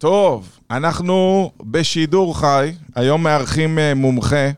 [0.00, 4.50] טוב, אנחנו בשידור חי, היום מארחים אה, מומחה,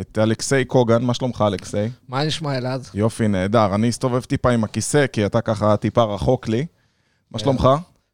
[0.00, 1.90] את אלכסיי קוגן, מה שלומך אלכסיי?
[2.08, 2.88] מה נשמע אלעד?
[2.94, 3.74] יופי, נהדר.
[3.74, 6.66] אני אסתובב טיפה עם הכיסא, כי אתה ככה טיפה רחוק לי.
[7.30, 7.68] מה שלומך?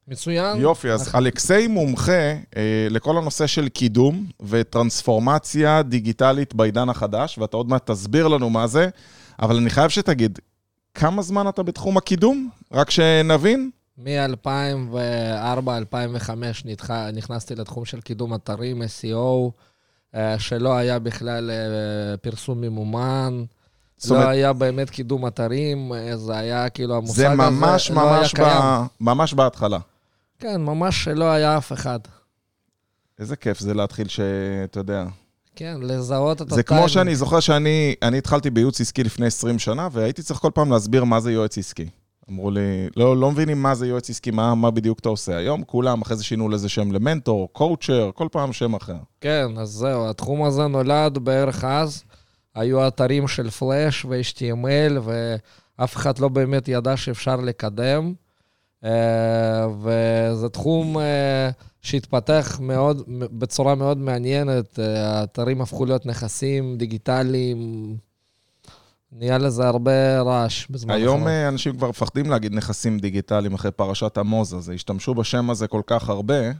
[0.08, 0.60] מצוין.
[0.60, 7.68] יופי, אז אלכסיי מומחה אה, לכל הנושא של קידום וטרנספורמציה דיגיטלית בעידן החדש, ואתה עוד
[7.68, 8.88] מעט תסביר לנו מה זה,
[9.42, 10.38] אבל אני חייב שתגיד,
[10.94, 12.48] כמה זמן אתה בתחום הקידום?
[12.72, 13.70] רק שנבין.
[13.98, 16.30] מ-2004-2005
[17.12, 19.50] נכנסתי לתחום של קידום אתרים, SEO,
[20.14, 23.44] אה, שלא היה בכלל אה, פרסום ממומן.
[24.10, 28.34] לא אומרת, היה באמת קידום אתרים, אה, זה היה כאילו המושג הזה, ממש, לא ממש
[28.34, 28.86] היה קיים.
[29.00, 29.78] ממש בהתחלה.
[30.38, 31.98] כן, ממש שלא היה אף אחד.
[33.18, 35.04] איזה כיף זה להתחיל שאתה יודע.
[35.56, 36.54] כן, לזהות את אותה...
[36.54, 40.72] זה כמו שאני זוכר שאני התחלתי בייעוץ עסקי לפני 20 שנה, והייתי צריך כל פעם
[40.72, 41.88] להסביר מה זה יועץ עסקי.
[42.30, 45.36] אמרו לי, לא, לא מבינים מה זה יועץ עסקי, מה, מה בדיוק אתה עושה.
[45.36, 48.96] היום כולם, אחרי זה שינו לזה שם למנטור, קואוצ'ר, כל פעם שם אחר.
[49.20, 52.04] כן, אז זהו, התחום הזה נולד בערך אז.
[52.54, 58.14] היו אתרים של פלאש ו-HTML, ואף אחד לא באמת ידע שאפשר לקדם.
[58.84, 61.50] אה, וזה תחום אה,
[61.82, 64.78] שהתפתח מאוד, בצורה מאוד מעניינת.
[64.78, 67.96] אה, האתרים הפכו להיות נכסים דיגיטליים.
[69.14, 71.28] נהיה לזה הרבה רעש בזמן היום אחר.
[71.28, 75.82] היום אנשים כבר מפחדים להגיד נכסים דיגיטליים אחרי פרשת עמוזה, זה השתמשו בשם הזה כל
[75.86, 76.50] כך הרבה.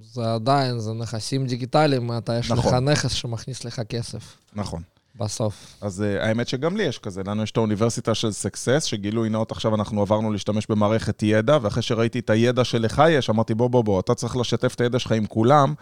[0.00, 2.74] זה עדיין, זה נכסים דיגיטליים, אתה יש נכון.
[2.74, 4.36] לך נכס שמכניס לך כסף.
[4.54, 4.82] נכון.
[5.16, 5.76] בסוף.
[5.80, 9.52] אז uh, האמת שגם לי יש כזה, לנו יש את האוניברסיטה של סקסס, שגילוי נאות
[9.52, 13.84] עכשיו אנחנו עברנו להשתמש במערכת ידע, ואחרי שראיתי את הידע שלך יש, אמרתי בוא בוא
[13.84, 15.74] בוא, אתה צריך לשתף את הידע שלך עם כולם,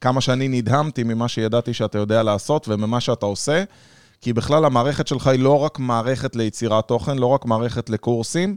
[0.00, 3.64] כמה שאני נדהמתי ממה שידעתי שאתה יודע לעשות וממה שאתה עושה,
[4.22, 8.56] כי בכלל המערכת שלך היא לא רק מערכת ליצירת תוכן, לא רק מערכת לקורסים,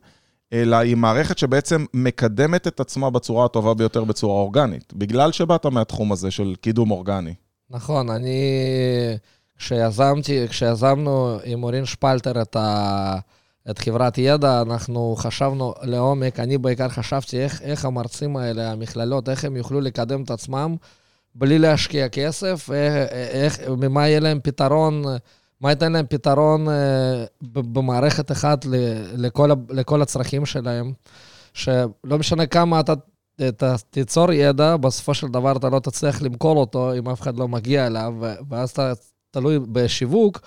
[0.53, 6.11] אלא היא מערכת שבעצם מקדמת את עצמה בצורה הטובה ביותר בצורה אורגנית, בגלל שבאת מהתחום
[6.11, 7.33] הזה של קידום אורגני.
[7.69, 8.39] נכון, אני...
[9.57, 13.17] כשיזמתי, כשיזמנו עם אורין שפלטר את, ה,
[13.69, 19.45] את חברת ידע, אנחנו חשבנו לעומק, אני בעיקר חשבתי איך, איך המרצים האלה, המכללות, איך
[19.45, 20.75] הם יוכלו לקדם את עצמם
[21.35, 25.03] בלי להשקיע כסף, איך, איך, ממה יהיה להם פתרון,
[25.61, 28.65] מה ייתן להם פתרון אה, במערכת אחת
[29.17, 30.93] לכל, לכל הצרכים שלהם,
[31.53, 32.93] שלא משנה כמה אתה
[33.49, 37.47] אתה תיצור ידע, בסופו של דבר אתה לא תצליח למכור אותו אם אף אחד לא
[37.47, 38.13] מגיע אליו,
[38.49, 38.93] ואז אתה
[39.31, 40.39] תלוי בשיווק,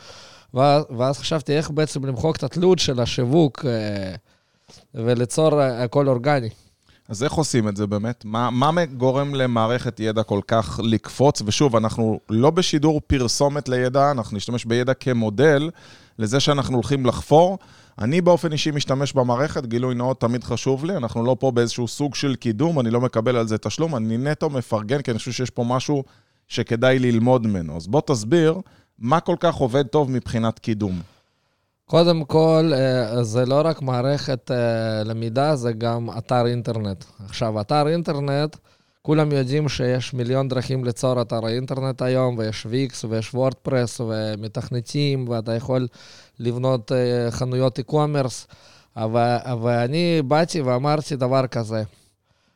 [0.55, 4.15] ואז, ואז חשבתי איך בעצם למחוק את התלות של השיווק אה,
[4.95, 6.49] וליצור אה, הכל אורגני.
[7.09, 8.25] אז איך עושים את זה באמת?
[8.25, 11.43] מה, מה גורם למערכת ידע כל כך לקפוץ?
[11.47, 15.71] ושוב, אנחנו לא בשידור פרסומת לידע, אנחנו נשתמש בידע כמודל
[16.19, 17.59] לזה שאנחנו הולכים לחפור.
[17.99, 22.15] אני באופן אישי משתמש במערכת, גילוי נאות תמיד חשוב לי, אנחנו לא פה באיזשהו סוג
[22.15, 25.51] של קידום, אני לא מקבל על זה תשלום, אני נטו מפרגן, כי אני חושב שיש
[25.51, 26.05] פה משהו
[26.49, 27.77] שכדאי ללמוד ממנו.
[27.77, 28.61] אז בוא תסביר
[28.99, 31.01] מה כל כך עובד טוב מבחינת קידום.
[31.89, 37.05] קודם כל, אה, זה לא רק מערכת אה, למידה, זה גם אתר אינטרנט.
[37.25, 38.57] עכשיו, אתר אינטרנט,
[39.03, 45.55] כולם יודעים שיש מיליון דרכים ליצור אתר האינטרנט היום, ויש ויקס ויש וורדפרס ומתכנתים, ואתה
[45.55, 45.89] יכול
[46.39, 48.55] לבנות אה, חנויות e-commerce.
[49.63, 51.83] ואני באתי ואמרתי דבר כזה,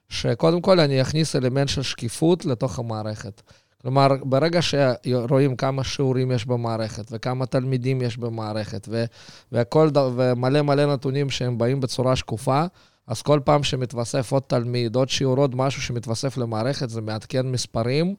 [0.08, 3.42] שקודם כל אני אכניס אלמנט של שקיפות לתוך המערכת.
[3.82, 9.04] כלומר, ברגע שרואים כמה שיעורים יש במערכת, וכמה תלמידים יש במערכת, ו-
[9.52, 12.64] והכל, ומלא מלא נתונים שהם באים בצורה שקופה,
[13.06, 18.14] אז כל פעם שמתווסף עוד תלמיד, עוד שיעור, עוד משהו שמתווסף למערכת, זה מעדכן מספרים,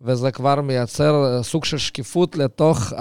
[0.00, 2.92] וזה כבר מייצר סוג של שקיפות לתוך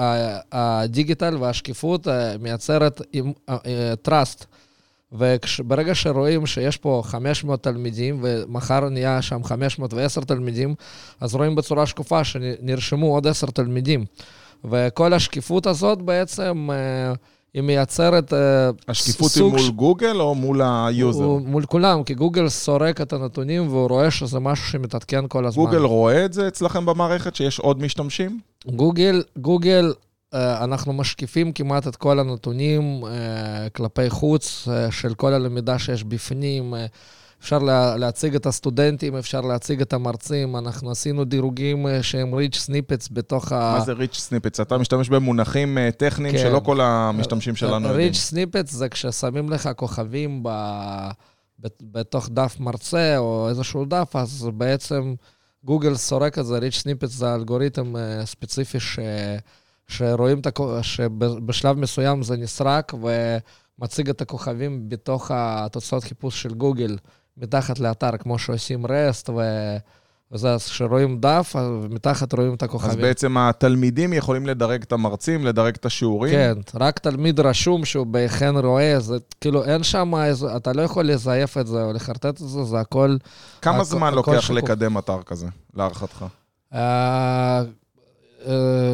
[0.52, 3.22] הדיגיטל, והשקיפות אה, מייצרת אה,
[3.66, 4.46] אה, trust.
[5.13, 10.75] וברגע שרואים שיש פה 500 תלמידים, ומחר נהיה שם 510 תלמידים,
[11.22, 14.06] אז רואים בצורה שקופה שנרשמו עוד 10 תלמידים.
[14.66, 17.13] וכל השקיפות הזאת בעצם, אה,
[17.53, 19.56] היא מייצרת אה, השקיפות סוג...
[19.56, 21.28] היא מול גוגל או מול ה user?
[21.28, 25.63] מול כולם, כי גוגל סורק את הנתונים והוא רואה שזה משהו שמתעדכן כל הזמן.
[25.63, 28.40] גוגל רואה את זה אצלכם במערכת, שיש עוד משתמשים?
[28.67, 29.93] גוגל, גוגל
[30.34, 36.74] אנחנו משקיפים כמעט את כל הנתונים אה, כלפי חוץ אה, של כל הלמידה שיש בפנים.
[37.41, 40.56] אפשר לה, להציג את הסטודנטים, אפשר להציג את המרצים.
[40.56, 43.76] אנחנו עשינו דירוגים שהם rich snippets בתוך ה...
[43.78, 44.59] מה זה rich snippets?
[44.59, 46.41] אתה משתמש במונחים טכניים כן.
[46.41, 47.96] שלא כל המשתמשים שלנו יודעים.
[47.96, 50.50] ריץ' סניפטס זה כששמים לך כוכבים ב...
[51.82, 55.16] בתוך דף מרצה או איזשהו דף, אז בעצם
[55.64, 57.94] גוגל סורק את זה, rich snippets זה אלגוריתם
[58.26, 59.00] ספציפי ש...
[59.97, 60.61] שרואים את הכ...
[60.81, 62.93] שבשלב מסוים זה נסרק
[63.79, 66.97] ומציג את הכוכבים בתוך התוצאות חיפוש של גוגל.
[67.37, 69.41] מתחת לאתר, כמו שעושים רסט, ו...
[70.31, 71.55] וזה, אז כשרואים דף,
[71.90, 72.91] מתחת רואים את הכוכבים.
[72.91, 76.34] אז בעצם התלמידים יכולים לדרג את המרצים, לדרג את השיעורים?
[76.34, 80.13] כן, רק תלמיד רשום שהוא בהכן רואה, זה כאילו אין שם,
[80.55, 83.17] אתה לא יכול לזייף את זה או לחרטט את זה, זה הכל...
[83.61, 84.57] כמה הכ, זמן לוקח שקוף.
[84.57, 86.25] לקדם אתר כזה, להערכתך?
[86.73, 86.75] Uh,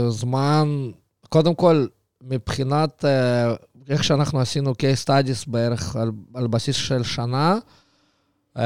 [0.09, 0.91] זמן,
[1.29, 1.85] קודם כל,
[2.21, 7.57] מבחינת uh, איך שאנחנו עשינו case studies בערך על, על בסיס של שנה,
[8.57, 8.61] uh,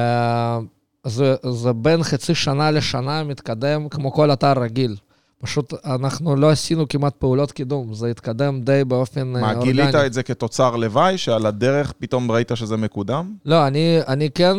[1.06, 4.96] זה, זה בין חצי שנה לשנה מתקדם כמו כל אתר רגיל.
[5.44, 9.56] פשוט אנחנו לא עשינו כמעט פעולות קידום, זה התקדם די באופן מה, אורגני.
[9.56, 13.34] מה, גילית את זה כתוצר לוואי, שעל הדרך פתאום ראית שזה מקודם?
[13.46, 14.58] לא, אני, אני כן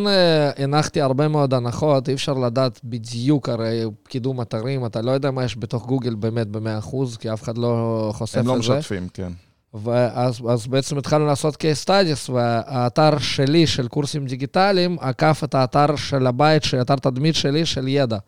[0.58, 5.44] הנחתי הרבה מאוד הנחות, אי אפשר לדעת בדיוק הרי קידום אתרים, אתה לא יודע מה
[5.44, 8.50] יש בתוך גוגל באמת ב-100%, כי אף אחד לא חושף את לא זה.
[8.50, 9.32] הם לא משתפים, כן.
[9.74, 15.96] ואז אז בעצם התחלנו לעשות case studies, והאתר שלי של קורסים דיגיטליים עקף את האתר
[15.96, 18.18] של הבית, של אתר תדמית שלי, של ידע.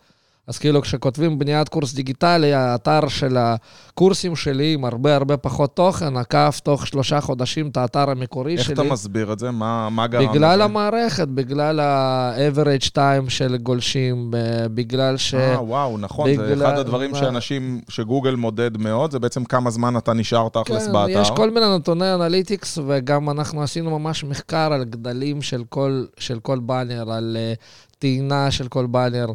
[0.48, 6.16] אז כאילו כשכותבים בניית קורס דיגיטלי, האתר של הקורסים שלי עם הרבה הרבה פחות תוכן,
[6.16, 8.72] עקף תוך שלושה חודשים את האתר המקורי איך שלי.
[8.72, 9.50] איך אתה מסביר את זה?
[9.50, 10.32] מה, מה גרם?
[10.32, 14.30] בגלל המערכת, בגלל ה-average time של גולשים,
[14.74, 15.34] בגלל ש...
[15.34, 16.58] אה, וואו, נכון, בגלל...
[16.58, 17.18] זה אחד הדברים מה...
[17.18, 21.20] שאנשים, שגוגל מודד מאוד, זה בעצם כמה זמן אתה נשאר תכלס כן, באתר.
[21.20, 26.38] יש כל מיני נתוני analytics, וגם אנחנו עשינו ממש מחקר על גדלים של כל, של
[26.40, 29.26] כל באנר, על uh, טעינה של כל באנר.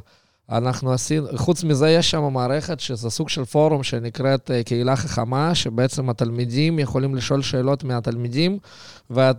[0.52, 5.56] אנחנו עשינו, חוץ מזה יש שם מערכת שזה סוג של פורום שנקראת אה, קהילה חכמה,
[5.56, 8.58] שבעצם התלמידים יכולים לשאול שאלות מהתלמידים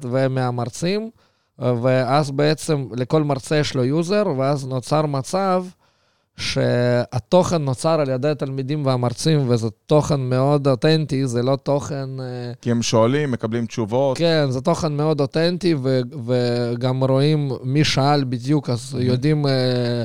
[0.02, 1.10] ומהמרצים,
[1.58, 5.64] ואז בעצם לכל מרצה יש לו יוזר, ואז נוצר מצב
[6.36, 12.20] שהתוכן נוצר על ידי התלמידים והמרצים, וזה תוכן מאוד אותנטי, זה לא תוכן...
[12.20, 14.18] אה, כי הם שואלים, מקבלים תשובות.
[14.18, 15.74] כן, זה תוכן מאוד אותנטי,
[16.26, 19.46] וגם רואים מי שאל בדיוק, אז יודעים...
[19.46, 20.04] אה, אה,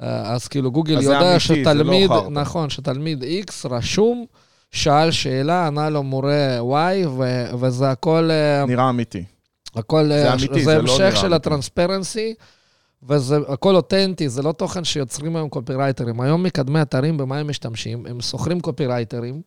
[0.00, 4.26] אז כאילו גוגל יודע אמיתי, שתלמיד, לא נכון, שתלמיד X רשום,
[4.70, 8.30] שאל שאלה, ענה לו מורה Y, ו- וזה הכל...
[8.30, 9.24] אה, נראה אמיתי.
[9.74, 10.08] הכל...
[10.08, 11.32] זה אמיתי, זה, זה לא המשך נראה של.
[11.32, 12.34] ה transparency,
[13.08, 16.20] וזה הכל אותנטי, זה לא תוכן שיוצרים היום קופירייטרים.
[16.20, 18.06] היום מקדמי אתרים, במה הם משתמשים?
[18.06, 19.42] הם שוכרים קופירייטרים.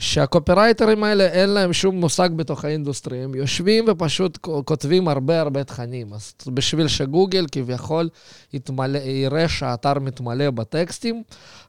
[0.00, 5.64] שהקופירייטרים האלה אין להם שום מושג בתוך ה industry, הם יושבים ופשוט כותבים הרבה הרבה
[5.64, 6.12] תכנים.
[6.12, 8.08] אז בשביל שגוגל כביכול
[8.52, 11.22] יתמלא, יראה שהאתר מתמלא בטקסטים,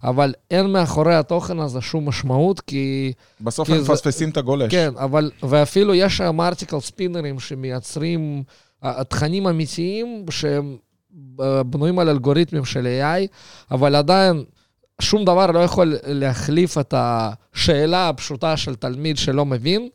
[0.04, 3.14] אבל אין מאחורי התוכן הזה שום משמעות, כי...
[3.42, 4.72] בסוף כי הם מפספסים את הגולש.
[4.72, 8.44] כן, אבל, ואפילו יש היום ארטיקל ספינרים שמייצרים
[9.10, 10.78] תכנים אמיתיים שהם
[11.66, 13.28] בנויים על אלגוריתמים של AI,
[13.72, 14.44] אבל עדיין...
[15.02, 19.90] שום דבר לא יכול להחליף את השאלה הפשוטה של תלמיד שלא מבין,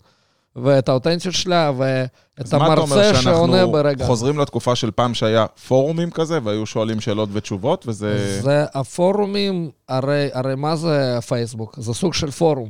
[0.56, 3.66] ואת האותנטיות שלה, ואת המרצה שעונה ברגע.
[3.66, 7.84] מה אתה אומר, שאנחנו חוזרים לתקופה של פעם שהיה פורומים כזה, והיו שואלים שאלות ותשובות,
[7.88, 8.40] וזה...
[8.42, 11.74] זה הפורומים, הרי, הרי מה זה פייסבוק?
[11.78, 12.68] זה סוג של פורום.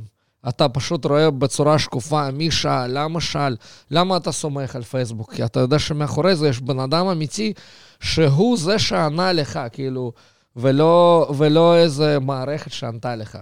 [0.49, 3.57] אתה פשוט רואה בצורה שקופה מי שאל, למה שאל,
[3.91, 5.35] למה אתה סומך על פייסבוק?
[5.35, 7.53] כי אתה יודע שמאחורי זה יש בן אדם אמיתי
[8.01, 10.13] שהוא זה שענה לך, כאילו...
[10.57, 13.39] ולא, ולא איזה מערכת שענתה לך.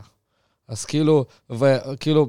[0.69, 2.29] אז כאילו, וכאילו,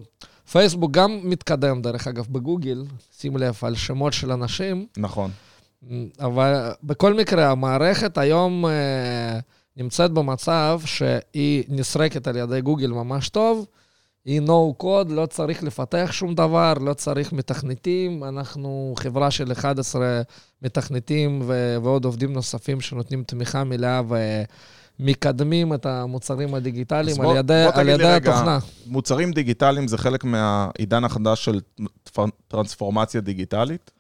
[0.52, 2.86] פייסבוק גם מתקדם, דרך אגב, בגוגל,
[3.18, 4.86] שים לב, על שמות של אנשים.
[4.98, 5.32] נכון.
[6.20, 9.40] אבל בכל מקרה, המערכת היום אה,
[9.78, 13.66] נמצאת במצב שהיא נסרקת על ידי גוגל ממש טוב.
[14.26, 18.24] היא no code, לא צריך לפתח שום דבר, לא צריך מתכנתים.
[18.24, 20.22] אנחנו חברה של 11
[20.62, 24.02] מתכנתים ו- ועוד עובדים נוספים שנותנים תמיכה מלאה
[25.00, 28.60] ומקדמים את המוצרים הדיגיטליים בוא, על ידי, על ידי רגע, התוכנה.
[28.86, 31.62] מוצרים דיגיטליים זה חלק מהעידן החדש של
[32.48, 33.92] טרנספורמציה דיגיטלית?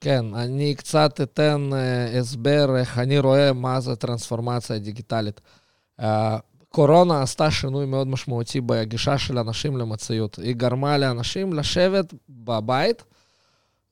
[0.00, 5.40] כן, אני קצת אתן uh, הסבר איך אני רואה מה זה טרנספורמציה דיגיטלית.
[6.00, 6.04] Uh,
[6.68, 10.38] קורונה עשתה שינוי מאוד משמעותי בגישה של אנשים למציאות.
[10.38, 13.04] היא גרמה לאנשים לשבת בבית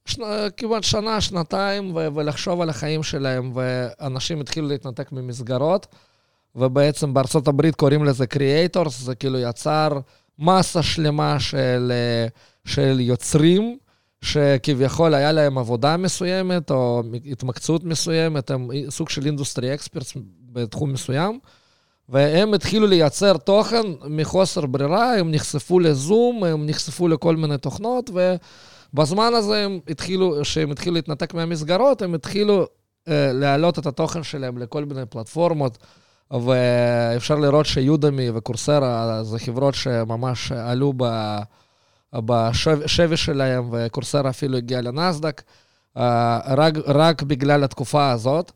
[0.05, 0.23] שנ...
[0.57, 2.09] כמעט שנה, שנתיים, ו...
[2.15, 5.87] ולחשוב על החיים שלהם, ואנשים התחילו להתנתק ממסגרות,
[6.57, 9.89] ובעצם בארצות הברית קוראים לזה Creators, זה כאילו יצר
[10.39, 11.93] מסה שלמה של,
[12.65, 13.79] של יוצרים,
[14.21, 20.13] שכביכול היה להם עבודה מסוימת, או התמקצעות מסוימת, הם סוג של industry experts
[20.53, 21.39] בתחום מסוים.
[22.09, 28.11] והם התחילו לייצר תוכן מחוסר ברירה, הם נחשפו לזום, הם נחשפו לכל מיני תוכנות,
[28.93, 34.59] ובזמן הזה הם התחילו, כשהם התחילו להתנתק מהמסגרות, הם התחילו uh, להעלות את התוכן שלהם
[34.59, 35.79] לכל מיני פלטפורמות,
[36.31, 40.93] ואפשר לראות שיודמי וקורסרה זה חברות שממש עלו
[42.13, 45.43] בשבי שלהם, וקורסרה אפילו הגיעה לנסדק,
[45.97, 46.01] uh,
[46.47, 48.53] רק, רק בגלל התקופה הזאת.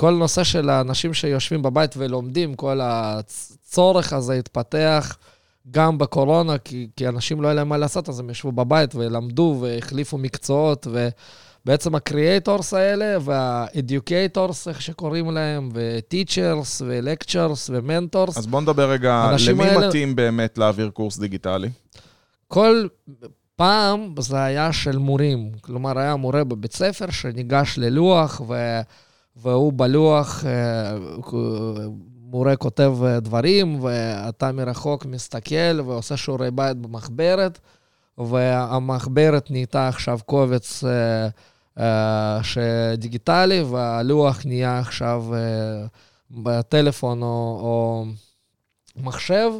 [0.00, 5.16] וכל נושא של האנשים שיושבים בבית ולומדים, כל הצורך הזה התפתח
[5.70, 9.58] גם בקורונה, כי, כי אנשים לא היה להם מה לעשות, אז הם ישבו בבית ולמדו
[9.60, 18.38] והחליפו מקצועות, ובעצם הקריאייטורס האלה וה-educators, איך שקוראים להם, ו-teachers ו-lectures ו-mentors.
[18.38, 19.88] אז בוא נדבר רגע, למי האלה...
[19.88, 21.68] מתאים באמת להעביר קורס דיגיטלי?
[22.48, 22.86] כל
[23.56, 25.52] פעם זה היה של מורים.
[25.60, 28.80] כלומר, היה מורה בבית ספר שניגש ללוח, ו...
[29.42, 30.98] והוא בלוח, אה,
[32.22, 37.58] מורה כותב דברים, ואתה מרחוק מסתכל ועושה שיעורי בית במחברת,
[38.18, 41.28] והמחברת נהייתה עכשיו קובץ אה,
[41.78, 45.24] אה, דיגיטלי, והלוח נהיה עכשיו
[46.30, 48.04] בטלפון או, או
[48.96, 49.50] מחשב.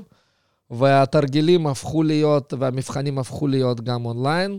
[0.71, 4.59] והתרגילים הפכו להיות, והמבחנים הפכו להיות גם אונליין,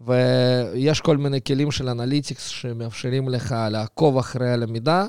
[0.00, 5.06] ויש כל מיני כלים של analytics שמאפשרים לך לעקוב אחרי הלמידה,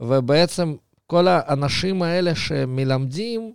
[0.00, 0.74] ובעצם
[1.06, 3.52] כל האנשים האלה שמלמדים,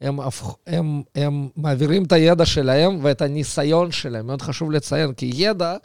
[0.00, 0.18] הם,
[0.66, 4.26] הם, הם, מעבירים את הידע שלהם ואת הניסיון שלהם.
[4.26, 5.76] מאוד חשוב לציין, כי ידע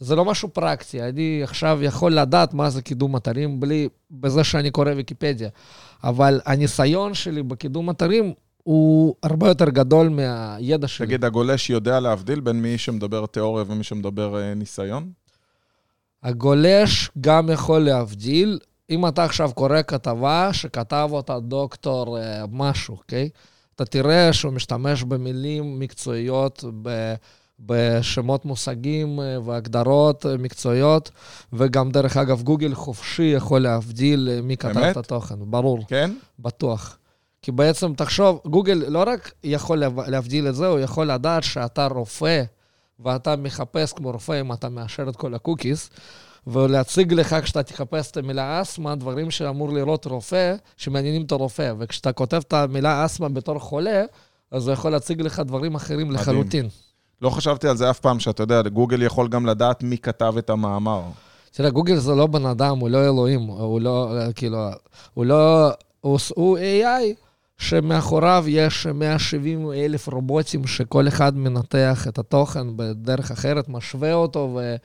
[0.00, 1.02] זה לא משהו פרקטי.
[1.02, 5.48] אני עכשיו יכול לדעת מה זה קידום אתרים בלי, בזה שאני קורא ויקיפדיה.
[6.04, 8.32] אבל הניסיון שלי בקידום אתרים
[8.68, 11.06] הוא הרבה יותר גדול מהידע שלי.
[11.06, 15.10] תגיד, הגולש יודע להבדיל בין מי שמדבר תיאוריה ומי שמדבר אה, ניסיון?
[16.22, 18.58] הגולש גם יכול להבדיל.
[18.90, 23.28] אם אתה עכשיו קורא כתבה שכתב אותה דוקטור אה, משהו, אוקיי?
[23.74, 27.14] אתה תראה שהוא משתמש במילים מקצועיות, ב...
[27.60, 31.10] בשמות מושגים אה, והגדרות מקצועיות,
[31.52, 35.84] וגם, דרך אגב, גוגל חופשי יכול להבדיל מי כתב את התוכן, ברור.
[35.86, 36.10] כן?
[36.38, 36.98] בטוח.
[37.42, 42.42] כי בעצם, תחשוב, גוגל לא רק יכול להבדיל את זה, הוא יכול לדעת שאתה רופא,
[43.00, 45.90] ואתה מחפש כמו רופא אם אתה מאשר את כל ה cookies,
[46.46, 51.72] ולהציג לך כשאתה תחפש את המילה אסתמה, דברים שאמור לראות רופא, שמעניינים את הרופא.
[51.78, 54.04] וכשאתה כותב את המילה אסתמה בתור חולה,
[54.50, 56.20] אז הוא יכול להציג לך דברים אחרים מדהים.
[56.20, 56.68] לחלוטין.
[57.22, 60.50] לא חשבתי על זה אף פעם, שאתה יודע, גוגל יכול גם לדעת מי כתב את
[60.50, 61.02] המאמר.
[61.50, 64.58] תראה, גוגל זה לא בן אדם, הוא לא אלוהים, הוא לא, כאילו,
[65.14, 67.27] הוא לא, הוא, הוא AI
[67.58, 74.76] שמאחוריו יש 170 אלף רובוטים שכל אחד מנתח את התוכן בדרך אחרת, משווה אותו, ו,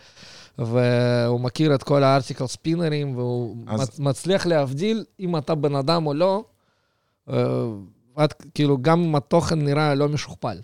[0.57, 3.99] והוא מכיר את כל הארטיקל ספינרים, והוא אז...
[3.99, 6.43] מצליח להבדיל אם אתה בן אדם או לא,
[7.29, 7.65] אה,
[8.15, 10.57] עד, כאילו, גם אם התוכן נראה לא משוכפל.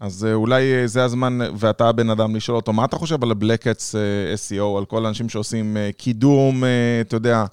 [0.00, 3.30] אז אה, אולי אה, זה הזמן, ואתה הבן אדם לשאול אותו, מה אתה חושב על
[3.30, 3.94] הבלקטס
[4.34, 6.64] SEO, על כל האנשים שעושים קידום,
[7.00, 7.44] אתה יודע,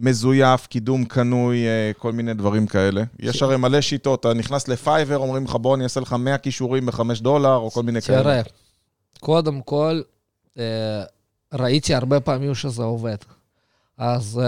[0.00, 1.58] מזויף, קידום קנוי,
[1.98, 3.02] כל מיני דברים כאלה.
[3.18, 6.86] יש הרי מלא שיטות, אתה נכנס לפייבר, אומרים לך, בוא, אני אעשה לך 100 כישורים
[6.86, 8.22] ב-5 דולר, או כל מיני כאלה.
[8.22, 8.40] תראה,
[9.20, 10.00] קודם כל,
[11.54, 13.16] ראיתי הרבה פעמים שזה עובד.
[13.98, 14.40] אז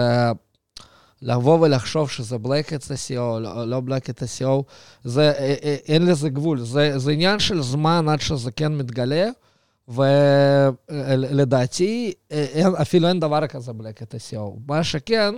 [1.21, 4.63] לבוא ולחשוב שזה בלקט SEO, לא, לא בלקט SEO,
[5.03, 5.31] זה,
[5.87, 6.59] אין לזה גבול.
[6.59, 9.29] זה, זה עניין של זמן עד שזה כן מתגלה,
[9.87, 12.13] ולדעתי,
[12.81, 14.59] אפילו אין דבר כזה בלקט SEO.
[14.67, 15.35] מה שכן,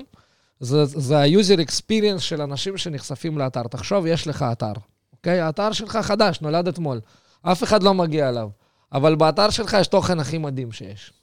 [0.59, 3.63] זה, זה ה-user experience של אנשים שנחשפים לאתר.
[3.63, 4.73] תחשוב, יש לך אתר,
[5.13, 5.39] אוקיי?
[5.39, 7.01] האתר שלך חדש, נולד אתמול.
[7.41, 8.49] אף אחד לא מגיע אליו.
[8.91, 11.13] אבל באתר שלך יש תוכן הכי מדהים שיש.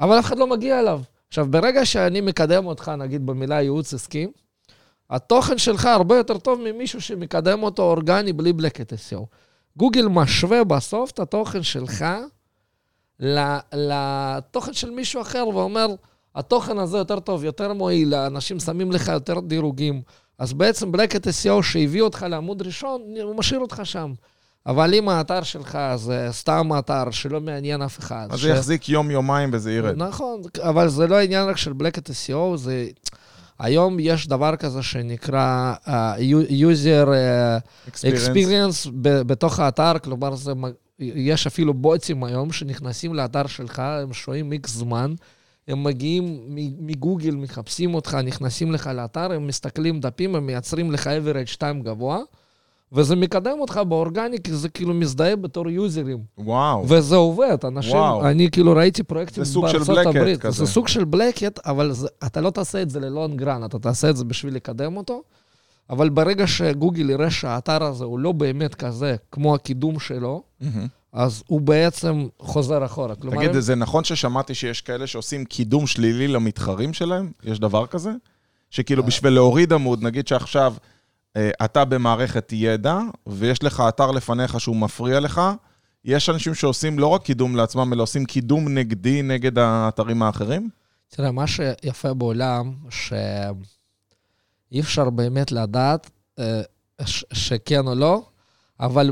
[0.00, 1.00] אבל אף אחד לא מגיע אליו.
[1.28, 4.26] עכשיו, ברגע שאני מקדם אותך, נגיד במילה ייעוץ עסקי,
[5.10, 9.24] התוכן שלך הרבה יותר טוב ממישהו שמקדם אותו אורגני בלי בלקט SEO.
[9.76, 12.04] גוגל משווה בסוף את התוכן שלך
[13.72, 15.86] לתוכן של מישהו אחר ואומר,
[16.34, 20.02] התוכן הזה יותר טוב, יותר מועיל, אנשים שמים לך יותר דירוגים.
[20.38, 24.12] אז בעצם בלקט SEO שהביא אותך לעמוד ראשון, הוא משאיר אותך שם.
[24.66, 28.26] אבל אם האתר שלך זה סתם אתר שלא מעניין אף אחד...
[28.30, 28.42] אז ש...
[28.42, 29.96] זה יחזיק יום-יומיים וזה ירד.
[29.96, 32.86] נכון, אבל זה לא עניין רק של בלקט SEO, זה...
[33.58, 35.88] היום יש דבר כזה שנקרא uh,
[36.50, 40.52] user uh, experience, experience ב- בתוך האתר, כלומר, זה,
[40.98, 45.14] יש אפילו בוטים היום שנכנסים לאתר שלך, הם שוהים איקס זמן,
[45.68, 46.40] הם מגיעים
[46.78, 52.18] מגוגל, מחפשים אותך, נכנסים לך לאתר, הם מסתכלים דפים, הם מייצרים לך average time גבוה.
[52.92, 56.18] וזה מקדם אותך באורגני, כי זה כאילו מזדהה בתור יוזרים.
[56.38, 56.88] וואו.
[56.88, 58.26] וזה עובד, אנשים, וואו.
[58.26, 60.40] אני כאילו ראיתי פרויקטים בארצות הברית.
[60.40, 60.64] כזה.
[60.64, 64.10] זה סוג של בלקט, אבל זה, אתה לא תעשה את זה ללונג גרן, אתה תעשה
[64.10, 65.22] את זה בשביל לקדם אותו.
[65.90, 70.66] אבל ברגע שגוגל יראה שהאתר הזה הוא לא באמת כזה, כמו הקידום שלו, mm-hmm.
[71.12, 73.14] אז הוא בעצם חוזר אחורה.
[73.14, 73.60] כלומר, תגיד.
[73.60, 77.32] זה נכון ששמעתי שיש כאלה שעושים קידום שלילי למתחרים שלהם?
[77.44, 78.10] יש דבר כזה?
[78.70, 79.06] שכאילו אה.
[79.06, 80.74] בשביל להוריד עמוד, נגיד שעכשיו...
[81.36, 85.40] אה, אתה במערכת ידע, ויש לך אתר לפניך שהוא מפריע לך,
[86.04, 90.68] יש אנשים שעושים לא רק קידום לעצמם, אלא עושים קידום נגדי נגד האתרים האחרים?
[91.08, 96.62] תראה, מה שיפה בעולם, שאי אפשר באמת לדעת אה,
[97.06, 98.22] ש- שכן או לא,
[98.80, 99.10] אבל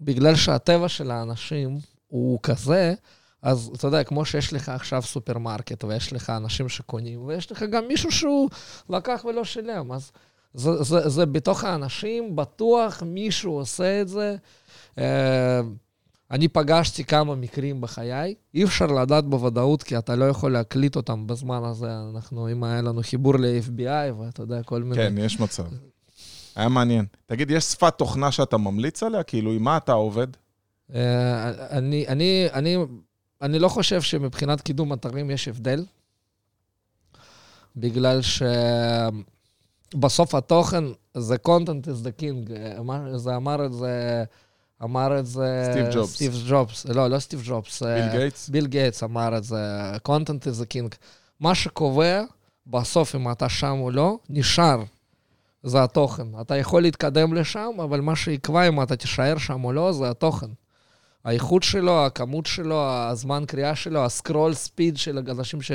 [0.00, 1.78] בגלל שהטבע של האנשים
[2.08, 2.94] הוא כזה,
[3.42, 7.84] אז אתה יודע, כמו שיש לך עכשיו סופרמרקט, ויש לך אנשים שקונים, ויש לך גם
[7.88, 8.50] מישהו שהוא
[8.90, 10.12] לקח ולא שילם, אז
[10.54, 14.36] זה, זה, זה בתוך האנשים, בטוח מישהו עושה את זה.
[14.98, 15.60] אה,
[16.30, 21.26] אני פגשתי כמה מקרים בחיי, אי אפשר לדעת בוודאות, כי אתה לא יכול להקליט אותם
[21.26, 21.90] בזמן הזה.
[22.14, 24.96] אנחנו, אם היה לנו חיבור ל-FBI, ואתה יודע, כל מיני...
[24.96, 25.64] כן, יש מצב.
[26.56, 27.04] היה מעניין.
[27.26, 29.22] תגיד, יש שפת תוכנה שאתה ממליץ עליה?
[29.22, 30.26] כאילו, עם מה אתה עובד?
[30.94, 32.76] אה, אני, אני, אני,
[33.42, 35.84] אני לא חושב שמבחינת קידום אתרים יש הבדל,
[37.76, 38.20] בגלל
[39.94, 40.84] שבסוף התוכן
[41.14, 42.50] זה content is the king.
[42.78, 44.24] אמר- זה אמר את זה,
[44.82, 45.68] אמר את זה...
[45.70, 46.14] סטיב ג'ובס.
[46.14, 46.86] סטיב ג'ובס.
[46.86, 47.82] לא, לא סטיב ג'ובס.
[47.82, 48.48] ביל אה, גייטס?
[48.48, 50.96] ביל גייטס אמר את זה, content is the king.
[51.40, 52.22] מה שקובע
[52.66, 54.82] בסוף אם אתה שם או לא, נשאר.
[55.62, 56.26] זה התוכן.
[56.40, 60.46] אתה יכול להתקדם לשם, אבל מה שיקבע אם אתה תישאר שם או לא, זה התוכן.
[61.24, 65.72] האיכות שלו, הכמות שלו, הזמן קריאה שלו, הסקרול ספיד של אנשים ש,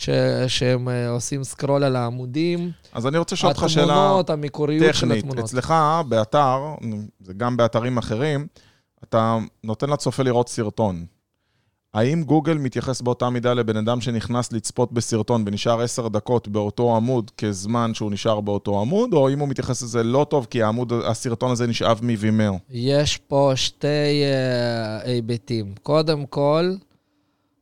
[0.00, 0.10] ש,
[0.48, 5.06] שהם אה, עושים סקרול על העמודים, אז אני רוצה לשאול אותך שאלה התמונות, המקוריות של
[5.06, 5.18] טכנית.
[5.18, 5.44] התמונות.
[5.44, 5.74] אצלך,
[6.08, 6.58] באתר,
[7.20, 8.46] זה גם באתרים אחרים,
[9.04, 11.04] אתה נותן לצופה לראות סרטון.
[11.94, 17.30] האם גוגל מתייחס באותה מידה לבן אדם שנכנס לצפות בסרטון ונשאר עשר דקות באותו עמוד
[17.38, 21.50] כזמן שהוא נשאר באותו עמוד, או אם הוא מתייחס לזה לא טוב כי העמוד, הסרטון
[21.50, 22.58] הזה נשאב מווימאו?
[22.70, 25.74] יש פה שתי uh, היבטים.
[25.82, 26.74] קודם כל,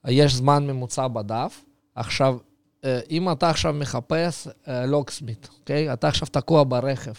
[0.08, 1.64] יש זמן ממוצע בדף.
[2.00, 2.36] עכשיו,
[2.82, 5.92] uh, אם אתה עכשיו מחפש לוקסמית, אוקיי?
[5.92, 7.12] אתה עכשיו תקוע ברכב,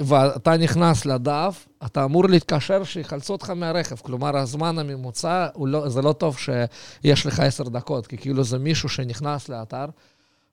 [0.00, 3.96] ואתה נכנס לדף, אתה אמור להתקשר שיחלצו אותך מהרכב.
[3.96, 8.88] כלומר, הזמן הממוצע, לא, זה לא טוב שיש לך עשר דקות, כי כאילו זה מישהו
[8.88, 9.86] שנכנס לאתר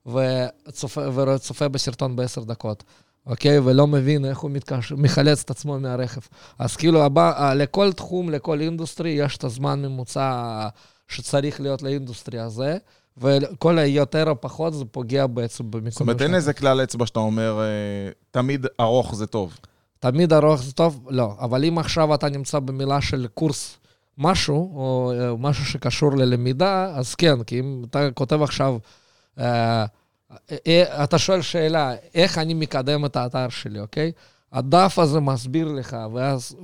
[0.06, 2.84] וצופה, בסרטון בעשר דקות.
[3.25, 3.60] אוקיי?
[3.60, 4.92] ולא מבין איך הוא מתקש...
[4.92, 6.21] מחלץ את עצמו מהרכב.
[6.60, 10.67] אז כאילו, הבא, לכל תחום, לכל industry, יש את הזמן ממוצע
[11.08, 12.78] שצריך להיות ל industry הזה,
[13.17, 15.89] וכל היותר או פחות זה פוגע בעצם במקום.
[15.89, 19.58] זאת אומרת, אין איזה כלל אצבע שאתה אומר, אה, תמיד ארוך זה טוב.
[19.99, 21.08] תמיד ארוך זה טוב?
[21.10, 21.36] לא.
[21.39, 23.78] אבל אם עכשיו אתה נמצא במילה של קורס
[24.17, 28.78] משהו, או אה, משהו שקשור ללמידה, אז כן, כי אם אתה כותב עכשיו...
[29.39, 29.86] אה,
[31.04, 34.12] אתה שואל שאלה, איך אני מקדם את האתר שלי, אוקיי?
[34.54, 36.56] הדף הזה מסביר לך, ואז,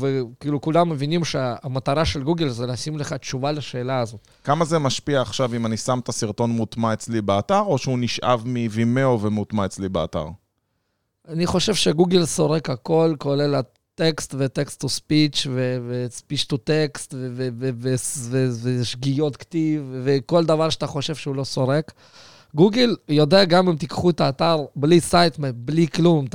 [0.00, 4.20] וכאילו כולם מבינים שהמטרה של גוגל זה לשים לך תשובה לשאלה הזאת.
[4.44, 8.42] כמה זה משפיע עכשיו אם אני שם את הסרטון מוטמע אצלי באתר, או שהוא נשאב
[8.46, 10.26] מ Vimeo ומוטמע אצלי באתר?
[11.28, 15.46] אני חושב שגוגל סורק הכל, כולל הטקסט ו text to speech
[15.88, 17.14] ו speech to text
[18.62, 21.92] ושגיאות כתיב וכל דבר שאתה חושב שהוא לא סורק.
[22.54, 26.26] גוגל יודע גם אם תיקחו את האתר בלי sitemap, בלי כלום,